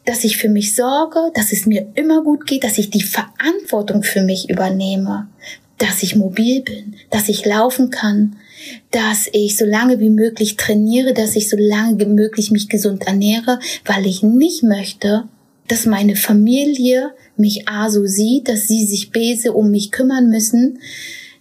dass 0.05 0.25
ich 0.25 0.37
für 0.37 0.49
mich 0.49 0.75
sorge, 0.75 1.31
dass 1.35 1.53
es 1.53 1.67
mir 1.67 1.87
immer 1.95 2.23
gut 2.23 2.47
geht, 2.47 2.65
dass 2.65 2.79
ich 2.79 2.91
die 2.91 3.03
Verantwortung 3.03 4.03
für 4.03 4.23
mich 4.23 4.51
übernehme. 4.51 5.29
dass 5.79 6.05
ich 6.05 6.15
mobil 6.15 6.63
bin, 6.63 6.95
dass 7.11 7.29
ich 7.29 7.45
laufen 7.45 7.91
kann, 7.91 8.37
dass 8.93 9.29
ich 9.33 9.57
so 9.57 9.65
lange 9.65 9.99
wie 9.99 10.11
möglich 10.11 10.57
trainiere, 10.57 11.13
dass 11.13 11.35
ich 11.35 11.49
so 11.49 11.57
lange 11.59 11.99
wie 11.99 12.07
möglich 12.07 12.53
mich 12.53 12.69
gesund 12.69 13.05
ernähre, 13.07 13.59
weil 13.85 14.07
ich 14.07 14.23
nicht 14.23 14.63
möchte, 14.63 15.25
dass 15.69 15.87
meine 15.87 16.17
Familie 16.17 17.13
mich 17.37 17.69
A 17.69 17.89
so 17.89 18.07
sieht, 18.07 18.49
dass 18.49 18.69
sie 18.69 18.85
sich 18.87 19.11
B 19.11 19.35
so 19.35 19.53
um 19.53 19.71
mich 19.71 19.91
kümmern 19.91 20.29
müssen. 20.29 20.79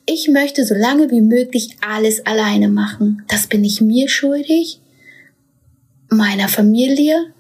Ich 0.06 0.28
möchte 0.28 0.66
so 0.66 0.76
lange 0.76 1.12
wie 1.12 1.22
möglich 1.22 1.78
alles 1.82 2.26
alleine 2.26 2.70
machen. 2.70 3.24
Das 3.28 3.48
bin 3.48 3.64
ich 3.64 3.82
mir 3.82 4.10
schuldig, 4.10 4.80
meiner 6.10 6.48
Familie. 6.48 7.34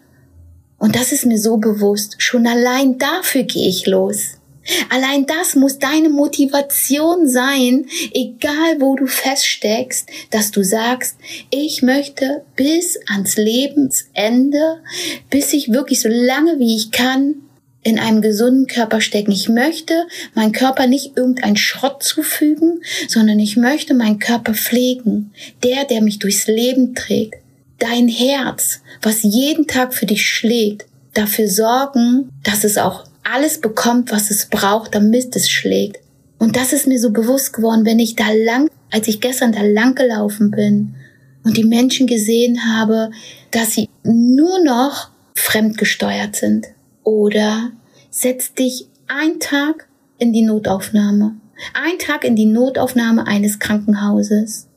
Und 0.78 0.96
das 0.96 1.12
ist 1.12 1.26
mir 1.26 1.38
so 1.38 1.58
bewusst. 1.58 2.16
Schon 2.18 2.48
allein 2.48 2.98
dafür 2.98 3.44
gehe 3.44 3.70
ich 3.70 3.86
los. 3.86 4.41
Allein 4.90 5.26
das 5.26 5.56
muss 5.56 5.80
deine 5.80 6.10
Motivation 6.10 7.28
sein, 7.28 7.88
egal 8.14 8.80
wo 8.80 8.96
du 8.96 9.08
feststeckst, 9.08 10.08
dass 10.30 10.52
du 10.52 10.64
sagst, 10.64 11.18
ich 11.50 11.82
möchte 11.82 12.44
bis 12.56 13.00
ans 13.08 13.38
Lebensende, 13.38 14.82
bis 15.30 15.54
ich 15.54 15.72
wirklich 15.72 16.02
so 16.02 16.10
lange 16.10 16.60
wie 16.60 16.76
ich 16.76 16.92
kann 16.92 17.36
in 17.84 17.98
einem 17.98 18.22
gesunden 18.22 18.68
Körper 18.68 19.02
stecken. 19.02 19.32
Ich 19.32 19.50
möchte 19.50 20.06
meinen 20.36 20.52
Körper 20.52 20.86
nicht 20.86 21.18
irgendein 21.18 21.58
Schrott 21.58 22.04
zufügen, 22.04 22.82
sondern 23.08 23.40
ich 23.40 23.58
möchte 23.58 23.94
meinen 23.94 24.20
Körper 24.20 24.54
pflegen. 24.54 25.32
Der, 25.64 25.86
der 25.86 26.02
mich 26.02 26.20
durchs 26.20 26.48
Leben 26.48 26.94
trägt. 26.94 27.36
Dein 27.80 28.08
Herz, 28.08 28.82
was 29.02 29.24
jeden 29.24 29.66
Tag 29.66 29.96
für 29.96 30.06
dich 30.06 30.28
schlägt, 30.28 30.86
dafür 31.16 31.48
sorgen, 31.48 32.30
dass 32.44 32.64
es 32.64 32.78
auch 32.78 33.06
alles 33.24 33.62
bekommt, 33.62 34.12
was 34.12 34.32
es 34.32 34.48
braucht, 34.48 34.96
damit 34.96 35.36
es 35.36 35.50
schlägt. 35.50 36.00
Und 36.40 36.56
das 36.56 36.74
ist 36.74 36.88
mir 36.88 37.00
so 37.00 37.12
bewusst 37.12 37.54
geworden, 37.54 37.86
wenn 37.86 38.00
ich 38.00 38.16
da 38.16 38.26
lang, 38.32 38.70
als 38.90 39.08
ich 39.08 39.22
gestern 39.22 39.52
da 39.52 39.62
lang 39.62 39.96
gelaufen 39.96 40.52
bin 40.52 40.96
und 41.44 41.56
die 41.56 41.64
Menschen 41.64 42.08
gesehen 42.08 42.66
habe, 42.66 43.12
dass 43.52 43.74
sie 43.74 43.90
nur 44.04 44.64
noch 44.64 45.12
fremdgesteuert 45.36 46.36
sind. 46.36 46.68
Oder 47.04 47.72
setz 48.10 48.54
dich 48.54 48.88
ein 49.08 49.40
Tag 49.40 49.88
in 50.18 50.34
die 50.34 50.44
Notaufnahme. 50.44 51.36
Ein 51.74 52.00
Tag 52.00 52.24
in 52.24 52.36
die 52.36 52.46
Notaufnahme 52.46 53.28
eines 53.28 53.60
Krankenhauses. 53.60 54.68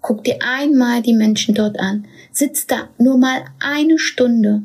Guck 0.00 0.24
dir 0.24 0.38
einmal 0.40 1.02
die 1.02 1.14
Menschen 1.14 1.54
dort 1.54 1.78
an. 1.80 2.06
Sitz 2.30 2.66
da 2.66 2.88
nur 2.98 3.18
mal 3.18 3.44
eine 3.58 3.98
Stunde 3.98 4.62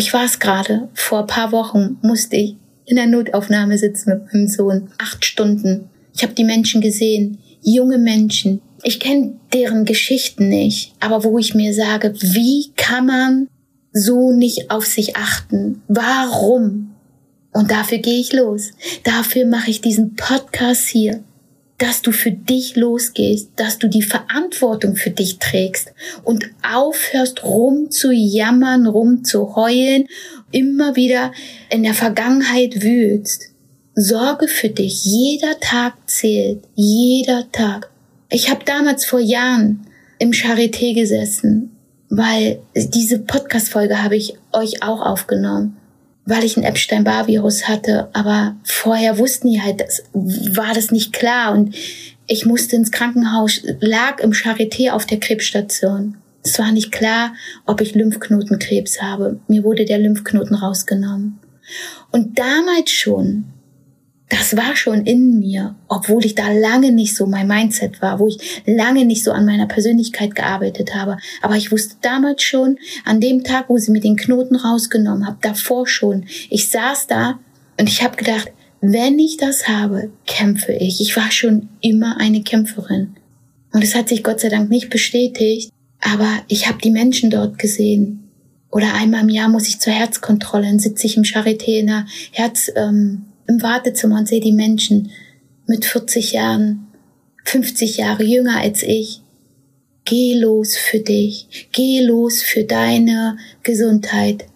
ich 0.00 0.14
war 0.14 0.24
es 0.24 0.38
gerade, 0.38 0.88
vor 0.94 1.26
paar 1.26 1.52
Wochen 1.52 1.98
musste 2.00 2.36
ich 2.36 2.56
in 2.86 2.96
der 2.96 3.06
Notaufnahme 3.06 3.76
sitzen 3.76 4.08
mit 4.08 4.32
meinem 4.32 4.48
Sohn. 4.48 4.88
Acht 4.96 5.26
Stunden. 5.26 5.90
Ich 6.14 6.22
habe 6.22 6.32
die 6.32 6.44
Menschen 6.44 6.80
gesehen, 6.80 7.36
junge 7.60 7.98
Menschen. 7.98 8.62
Ich 8.82 8.98
kenne 8.98 9.34
deren 9.52 9.84
Geschichten 9.84 10.48
nicht, 10.48 10.94
aber 11.00 11.22
wo 11.22 11.38
ich 11.38 11.54
mir 11.54 11.74
sage, 11.74 12.14
wie 12.18 12.72
kann 12.76 13.04
man 13.04 13.48
so 13.92 14.32
nicht 14.32 14.70
auf 14.70 14.86
sich 14.86 15.16
achten? 15.16 15.82
Warum? 15.86 16.94
Und 17.52 17.70
dafür 17.70 17.98
gehe 17.98 18.20
ich 18.20 18.32
los. 18.32 18.70
Dafür 19.04 19.44
mache 19.44 19.70
ich 19.70 19.82
diesen 19.82 20.14
Podcast 20.14 20.88
hier 20.88 21.22
dass 21.80 22.02
du 22.02 22.12
für 22.12 22.30
dich 22.30 22.76
losgehst, 22.76 23.52
dass 23.56 23.78
du 23.78 23.88
die 23.88 24.02
Verantwortung 24.02 24.96
für 24.96 25.10
dich 25.10 25.38
trägst 25.38 25.92
und 26.22 26.44
aufhörst 26.62 27.42
rum 27.42 27.90
zu 27.90 28.12
jammern, 28.12 28.86
rum 28.86 29.24
zu 29.24 29.56
heulen, 29.56 30.06
immer 30.52 30.94
wieder 30.94 31.32
in 31.70 31.82
der 31.82 31.94
Vergangenheit 31.94 32.82
wühlst. 32.82 33.46
Sorge 33.94 34.46
für 34.46 34.68
dich. 34.68 35.04
Jeder 35.04 35.58
Tag 35.58 35.94
zählt. 36.06 36.62
Jeder 36.74 37.50
Tag. 37.50 37.90
Ich 38.30 38.50
habe 38.50 38.64
damals 38.64 39.06
vor 39.06 39.20
Jahren 39.20 39.86
im 40.18 40.32
Charité 40.32 40.94
gesessen, 40.94 41.70
weil 42.10 42.60
diese 42.76 43.20
Podcast-Folge 43.20 44.02
habe 44.02 44.16
ich 44.16 44.34
euch 44.52 44.82
auch 44.82 45.00
aufgenommen 45.00 45.79
weil 46.30 46.44
ich 46.44 46.56
ein 46.56 46.62
Epstein-Barr-Virus 46.62 47.66
hatte. 47.66 48.08
Aber 48.12 48.54
vorher 48.62 49.18
wussten 49.18 49.50
die 49.50 49.60
halt, 49.60 49.80
das 49.80 50.04
war 50.12 50.72
das 50.72 50.92
nicht 50.92 51.12
klar. 51.12 51.52
Und 51.52 51.74
ich 52.26 52.46
musste 52.46 52.76
ins 52.76 52.92
Krankenhaus, 52.92 53.62
lag 53.80 54.20
im 54.20 54.30
Charité 54.30 54.92
auf 54.92 55.04
der 55.06 55.18
Krebsstation. 55.18 56.16
Es 56.44 56.58
war 56.58 56.70
nicht 56.70 56.92
klar, 56.92 57.34
ob 57.66 57.80
ich 57.80 57.96
Lymphknotenkrebs 57.96 59.02
habe. 59.02 59.40
Mir 59.48 59.64
wurde 59.64 59.84
der 59.84 59.98
Lymphknoten 59.98 60.54
rausgenommen. 60.54 61.40
Und 62.12 62.38
damals 62.38 62.90
schon 62.92 63.44
das 64.30 64.56
war 64.56 64.76
schon 64.76 65.04
in 65.06 65.40
mir, 65.40 65.74
obwohl 65.88 66.24
ich 66.24 66.36
da 66.36 66.50
lange 66.52 66.92
nicht 66.92 67.16
so 67.16 67.26
mein 67.26 67.48
Mindset 67.48 68.00
war, 68.00 68.20
wo 68.20 68.28
ich 68.28 68.62
lange 68.64 69.04
nicht 69.04 69.24
so 69.24 69.32
an 69.32 69.44
meiner 69.44 69.66
Persönlichkeit 69.66 70.36
gearbeitet 70.36 70.94
habe. 70.94 71.18
Aber 71.42 71.56
ich 71.56 71.72
wusste 71.72 71.96
damals 72.00 72.42
schon, 72.42 72.78
an 73.04 73.20
dem 73.20 73.42
Tag, 73.42 73.68
wo 73.68 73.76
sie 73.76 73.90
mir 73.90 74.00
den 74.00 74.16
Knoten 74.16 74.54
rausgenommen 74.54 75.26
haben, 75.26 75.38
davor 75.42 75.86
schon, 75.88 76.26
ich 76.48 76.70
saß 76.70 77.08
da 77.08 77.40
und 77.78 77.88
ich 77.88 78.04
habe 78.04 78.16
gedacht, 78.16 78.52
wenn 78.80 79.18
ich 79.18 79.36
das 79.36 79.68
habe, 79.68 80.10
kämpfe 80.26 80.72
ich. 80.72 81.00
Ich 81.00 81.16
war 81.16 81.30
schon 81.32 81.68
immer 81.80 82.18
eine 82.18 82.42
Kämpferin. 82.42 83.16
Und 83.72 83.82
es 83.82 83.94
hat 83.96 84.08
sich 84.08 84.22
Gott 84.22 84.40
sei 84.40 84.48
Dank 84.48 84.70
nicht 84.70 84.90
bestätigt, 84.90 85.70
aber 86.00 86.28
ich 86.46 86.68
habe 86.68 86.78
die 86.82 86.90
Menschen 86.90 87.30
dort 87.30 87.58
gesehen. 87.58 88.30
Oder 88.70 88.94
einmal 88.94 89.22
im 89.22 89.28
Jahr 89.28 89.48
muss 89.48 89.66
ich 89.66 89.80
zur 89.80 89.92
Herzkontrolle, 89.92 90.66
dann 90.66 90.78
sitze 90.78 91.06
ich 91.08 91.16
im 91.16 91.24
Charité 91.24 91.80
in 91.80 91.88
der 91.88 92.06
Herz, 92.30 92.70
ähm, 92.76 93.26
im 93.50 93.62
Wartezimmer 93.62 94.18
und 94.18 94.28
sehe 94.28 94.40
die 94.40 94.52
Menschen 94.52 95.10
mit 95.66 95.84
40 95.84 96.32
Jahren, 96.32 96.86
50 97.44 97.98
Jahre 97.98 98.24
jünger 98.24 98.58
als 98.58 98.82
ich. 98.82 99.22
Geh 100.04 100.38
los 100.38 100.76
für 100.76 101.00
dich. 101.00 101.68
Geh 101.72 102.00
los 102.00 102.42
für 102.42 102.64
deine 102.64 103.36
Gesundheit. 103.62 104.46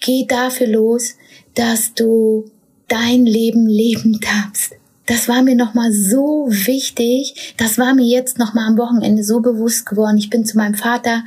Geh 0.00 0.26
dafür 0.26 0.66
los, 0.66 1.16
dass 1.54 1.94
du 1.94 2.50
dein 2.88 3.24
Leben 3.24 3.66
leben 3.66 4.20
darfst. 4.20 4.74
Das 5.06 5.28
war 5.28 5.42
mir 5.42 5.56
nochmal 5.56 5.92
so 5.92 6.46
wichtig. 6.48 7.54
Das 7.56 7.78
war 7.78 7.94
mir 7.94 8.06
jetzt 8.06 8.38
nochmal 8.38 8.68
am 8.68 8.78
Wochenende 8.78 9.24
so 9.24 9.40
bewusst 9.40 9.86
geworden. 9.86 10.18
Ich 10.18 10.30
bin 10.30 10.44
zu 10.44 10.56
meinem 10.56 10.74
Vater 10.74 11.24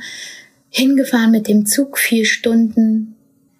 hingefahren 0.70 1.30
mit 1.30 1.48
dem 1.48 1.66
Zug 1.66 1.98
vier 1.98 2.24
Stunden. 2.24 3.14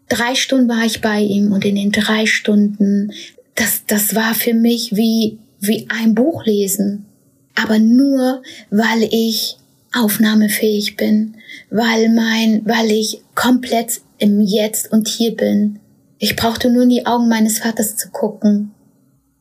Drei 0.08 0.34
Stunden 0.34 0.68
war 0.68 0.84
ich 0.84 1.00
bei 1.00 1.20
ihm 1.20 1.52
und 1.52 1.64
in 1.64 1.76
den 1.76 1.92
drei 1.92 2.26
Stunden 2.26 3.12
das, 3.54 3.84
das 3.86 4.14
war 4.14 4.34
für 4.34 4.54
mich 4.54 4.96
wie, 4.96 5.38
wie 5.60 5.86
ein 5.88 6.14
Buch 6.14 6.44
lesen. 6.44 7.06
Aber 7.54 7.78
nur, 7.78 8.42
weil 8.70 9.02
ich 9.10 9.56
aufnahmefähig 9.92 10.96
bin, 10.96 11.36
weil 11.70 12.08
mein, 12.08 12.62
weil 12.66 12.90
ich 12.90 13.22
komplett 13.34 14.00
im 14.18 14.40
Jetzt 14.40 14.90
und 14.92 15.08
hier 15.08 15.36
bin. 15.36 15.78
Ich 16.18 16.36
brauchte 16.36 16.70
nur 16.70 16.82
in 16.82 16.88
die 16.88 17.06
Augen 17.06 17.28
meines 17.28 17.58
Vaters 17.58 17.96
zu 17.96 18.10
gucken. 18.10 18.72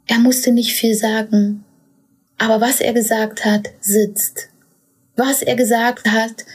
Er 0.05 0.20
musste 0.20 0.51
nicht 0.51 0.74
viel 0.74 0.96
sagen. 0.96 1.63
Aber 2.38 2.62
was 2.62 2.82
er 2.82 2.93
gesagt 2.93 3.46
hat, 3.46 3.70
sitzt. 3.79 4.50
Was 5.15 5.41
er 5.41 5.55
gesagt 5.55 6.12
hat, 6.12 6.46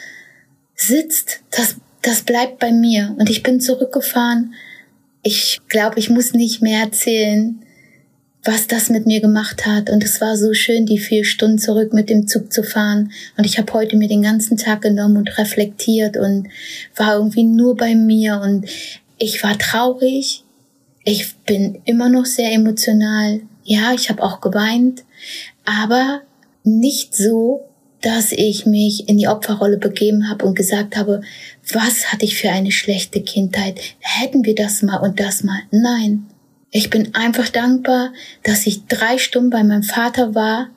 sitzt. 0.75 1.41
Das, 1.51 1.77
das 2.03 2.23
bleibt 2.23 2.59
bei 2.59 2.73
mir. 2.73 3.15
Und 3.19 3.31
ich 3.31 3.43
bin 3.43 3.61
zurückgefahren 3.61 4.55
ich 5.29 5.61
glaube, 5.69 5.99
ich 5.99 6.09
muss 6.09 6.33
nicht 6.33 6.63
mehr 6.63 6.81
erzählen, 6.81 7.61
was 8.45 8.67
das 8.67 8.89
mit 8.89 9.05
mir 9.05 9.21
gemacht 9.21 9.67
hat. 9.67 9.91
Und 9.91 10.03
es 10.03 10.23
war 10.23 10.39
so 10.39 10.55
schön, 10.55 10.87
die 10.87 10.99
vier 10.99 11.23
Stunden 11.27 11.59
zurück 11.59 11.93
mit 11.93 12.09
dem 12.09 12.27
Zug 12.27 12.51
zu 12.51 12.63
fahren. 12.63 13.13
Und 13.37 13.45
ich 13.45 13.59
habe 13.59 13.71
heute 13.75 13.99
mir 13.99 14.09
den 14.09 14.23
ganzen 14.23 14.57
Tag 14.57 14.81
genommen 14.81 15.19
und 15.19 15.37
reflektiert 15.37 16.17
und 16.17 16.49
war 16.97 17.17
irgendwie 17.17 17.43
nur 17.43 17.77
bei 17.77 17.95
mir. 17.95 18.41
Und 18.43 18.65
ich 19.19 19.43
war 19.43 19.59
traurig. 19.59 20.45
Ich 21.05 21.37
bin 21.47 21.83
immer 21.85 22.09
noch 22.09 22.25
sehr 22.25 22.51
emotional. 22.51 23.43
Ja, 23.65 23.93
ich 23.93 24.09
habe 24.09 24.23
auch 24.23 24.41
geweint. 24.41 25.05
Aber 25.67 26.23
nicht 26.65 27.15
so, 27.15 27.68
dass 28.01 28.33
ich 28.33 28.65
mich 28.65 29.09
in 29.09 29.19
die 29.19 29.29
Opferrolle 29.29 29.77
begeben 29.77 30.29
habe 30.29 30.45
und 30.47 30.55
gesagt 30.55 30.97
habe, 30.97 31.21
was 31.73 32.13
hatte 32.13 32.25
ich 32.25 32.37
für 32.37 32.51
eine 32.51 32.71
schlechte 32.71 33.21
Kindheit? 33.23 33.81
Hätten 33.99 34.45
wir 34.45 34.55
das 34.55 34.83
mal 34.83 34.99
und 34.99 35.19
das 35.19 35.43
mal? 35.43 35.61
Nein. 35.71 36.27
Ich 36.71 36.91
bin 36.91 37.15
einfach 37.15 37.49
dankbar, 37.49 38.13
dass 38.43 38.67
ich 38.67 38.87
drei 38.87 39.19
Stunden 39.19 39.51
bei 39.51 39.65
meinem 39.65 39.83
Vater 39.83 40.35
war, 40.35 40.69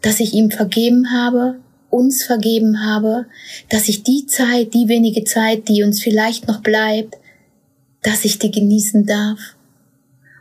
dass 0.00 0.20
ich 0.20 0.32
ihm 0.32 0.50
vergeben 0.50 1.12
habe, 1.12 1.60
uns 1.90 2.24
vergeben 2.24 2.84
habe, 2.84 3.26
dass 3.68 3.88
ich 3.88 4.02
die 4.02 4.26
Zeit, 4.26 4.74
die 4.74 4.88
wenige 4.88 5.24
Zeit, 5.24 5.68
die 5.68 5.82
uns 5.82 6.02
vielleicht 6.02 6.48
noch 6.48 6.60
bleibt, 6.60 7.16
dass 8.02 8.24
ich 8.24 8.38
die 8.38 8.50
genießen 8.50 9.06
darf. 9.06 9.38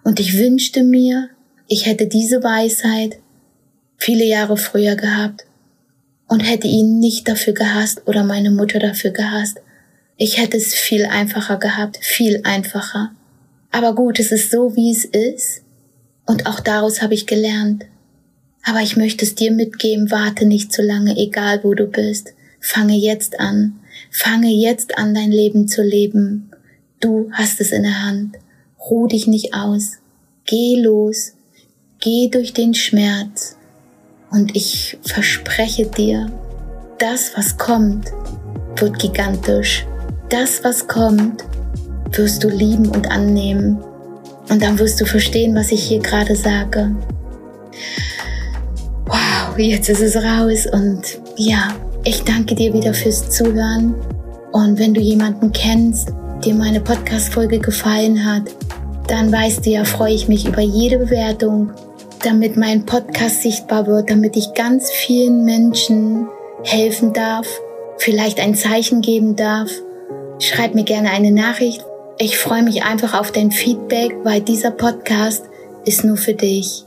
Und 0.04 0.20
ich 0.20 0.38
wünschte 0.38 0.84
mir, 0.84 1.30
ich 1.68 1.86
hätte 1.86 2.08
diese 2.08 2.44
Weisheit 2.44 3.20
viele 3.98 4.26
Jahre 4.26 4.58
früher 4.58 4.96
gehabt 4.96 5.46
und 6.34 6.40
hätte 6.40 6.66
ihn 6.66 6.98
nicht 6.98 7.28
dafür 7.28 7.54
gehasst 7.54 8.08
oder 8.08 8.24
meine 8.24 8.50
Mutter 8.50 8.80
dafür 8.80 9.12
gehasst. 9.12 9.62
Ich 10.18 10.40
hätte 10.40 10.58
es 10.58 10.74
viel 10.74 11.06
einfacher 11.06 11.58
gehabt, 11.58 12.00
viel 12.02 12.42
einfacher. 12.44 13.12
Aber 13.70 13.94
gut, 13.94 14.20
es 14.20 14.32
ist 14.32 14.50
so, 14.50 14.76
wie 14.76 14.90
es 14.90 15.06
ist. 15.06 15.62
Und 16.26 16.48
auch 16.48 16.60
daraus 16.60 17.04
habe 17.04 17.14
ich 17.14 17.28
gelernt. 17.28 17.86
Aber 18.64 18.82
ich 18.82 18.98
möchte 18.98 19.24
es 19.26 19.36
dir 19.36 19.52
mitgeben, 19.52 20.10
warte 20.10 20.48
nicht 20.48 20.74
zu 20.74 20.82
lange, 20.82 21.16
egal 21.18 21.64
wo 21.64 21.76
du 21.76 21.86
bist. 21.86 22.34
Fange 22.60 22.98
jetzt 22.98 23.40
an. 23.40 23.80
Fange 24.10 24.50
jetzt 24.50 24.98
an, 24.98 25.14
dein 25.14 25.32
Leben 25.32 25.68
zu 25.68 25.84
leben. 25.84 26.50
Du 27.00 27.30
hast 27.32 27.62
es 27.62 27.72
in 27.72 27.84
der 27.84 28.04
Hand. 28.04 28.38
Ruh 28.90 29.06
dich 29.06 29.28
nicht 29.28 29.54
aus. 29.54 30.00
Geh 30.48 30.82
los. 30.82 31.34
Geh 32.00 32.30
durch 32.30 32.54
den 32.54 32.74
Schmerz. 32.74 33.56
Und 34.34 34.56
ich 34.56 34.98
verspreche 35.04 35.86
dir, 35.86 36.26
das, 36.98 37.34
was 37.36 37.56
kommt, 37.56 38.12
wird 38.78 38.98
gigantisch. 38.98 39.86
Das, 40.30 40.64
was 40.64 40.88
kommt, 40.88 41.44
wirst 42.14 42.44
du 42.44 42.50
lieben 42.50 42.90
und 42.90 43.12
annehmen. 43.12 43.78
Und 44.50 44.64
dann 44.64 44.80
wirst 44.80 45.00
du 45.00 45.06
verstehen, 45.06 45.56
was 45.56 45.72
ich 45.72 45.84
hier 45.84 46.00
gerade 46.00 46.36
sage. 46.36 46.96
Wow, 49.06 49.56
jetzt 49.58 49.90
ist 49.90 50.02
es 50.02 50.16
raus 50.16 50.66
und 50.66 51.20
ja, 51.38 51.68
ich 52.04 52.24
danke 52.24 52.56
dir 52.56 52.74
wieder 52.74 52.96
fürs 52.96 53.30
Zuhören. 53.30 53.94
Und 54.52 54.80
wenn 54.80 54.96
du 54.96 55.02
jemanden 55.02 55.52
kennst, 55.52 56.12
dir 56.44 56.56
meine 56.56 56.82
Podcast-Folge 56.82 57.60
gefallen 57.60 58.26
hat, 58.26 58.44
dann 59.08 59.32
weißt 59.32 59.64
du 59.64 59.70
ja, 59.70 59.86
freue 59.86 60.14
ich 60.16 60.28
mich 60.28 60.48
über 60.48 60.62
jede 60.62 60.98
Bewertung, 60.98 61.72
damit 62.26 62.58
mein 62.58 62.86
Podcast 62.86 63.42
sichtbar 63.42 63.88
wird, 63.88 64.10
damit 64.10 64.36
ich 64.36 64.54
ganz 64.54 64.92
vielen 64.92 65.44
Menschen 65.46 66.28
helfen 66.64 67.14
darf, 67.14 67.48
vielleicht 67.98 68.40
ein 68.40 68.56
Zeichen 68.56 69.02
geben 69.02 69.36
darf. 69.36 69.70
Schreib 70.40 70.76
mir 70.76 70.84
gerne 70.84 71.12
eine 71.12 71.32
Nachricht. 71.32 71.84
Ich 72.18 72.38
freue 72.38 72.64
mich 72.64 72.84
einfach 72.84 73.20
auf 73.20 73.32
dein 73.32 73.52
Feedback, 73.52 74.16
weil 74.24 74.42
dieser 74.42 74.72
Podcast 74.72 75.46
ist 75.86 76.04
nur 76.04 76.18
für 76.18 76.34
dich. 76.34 76.86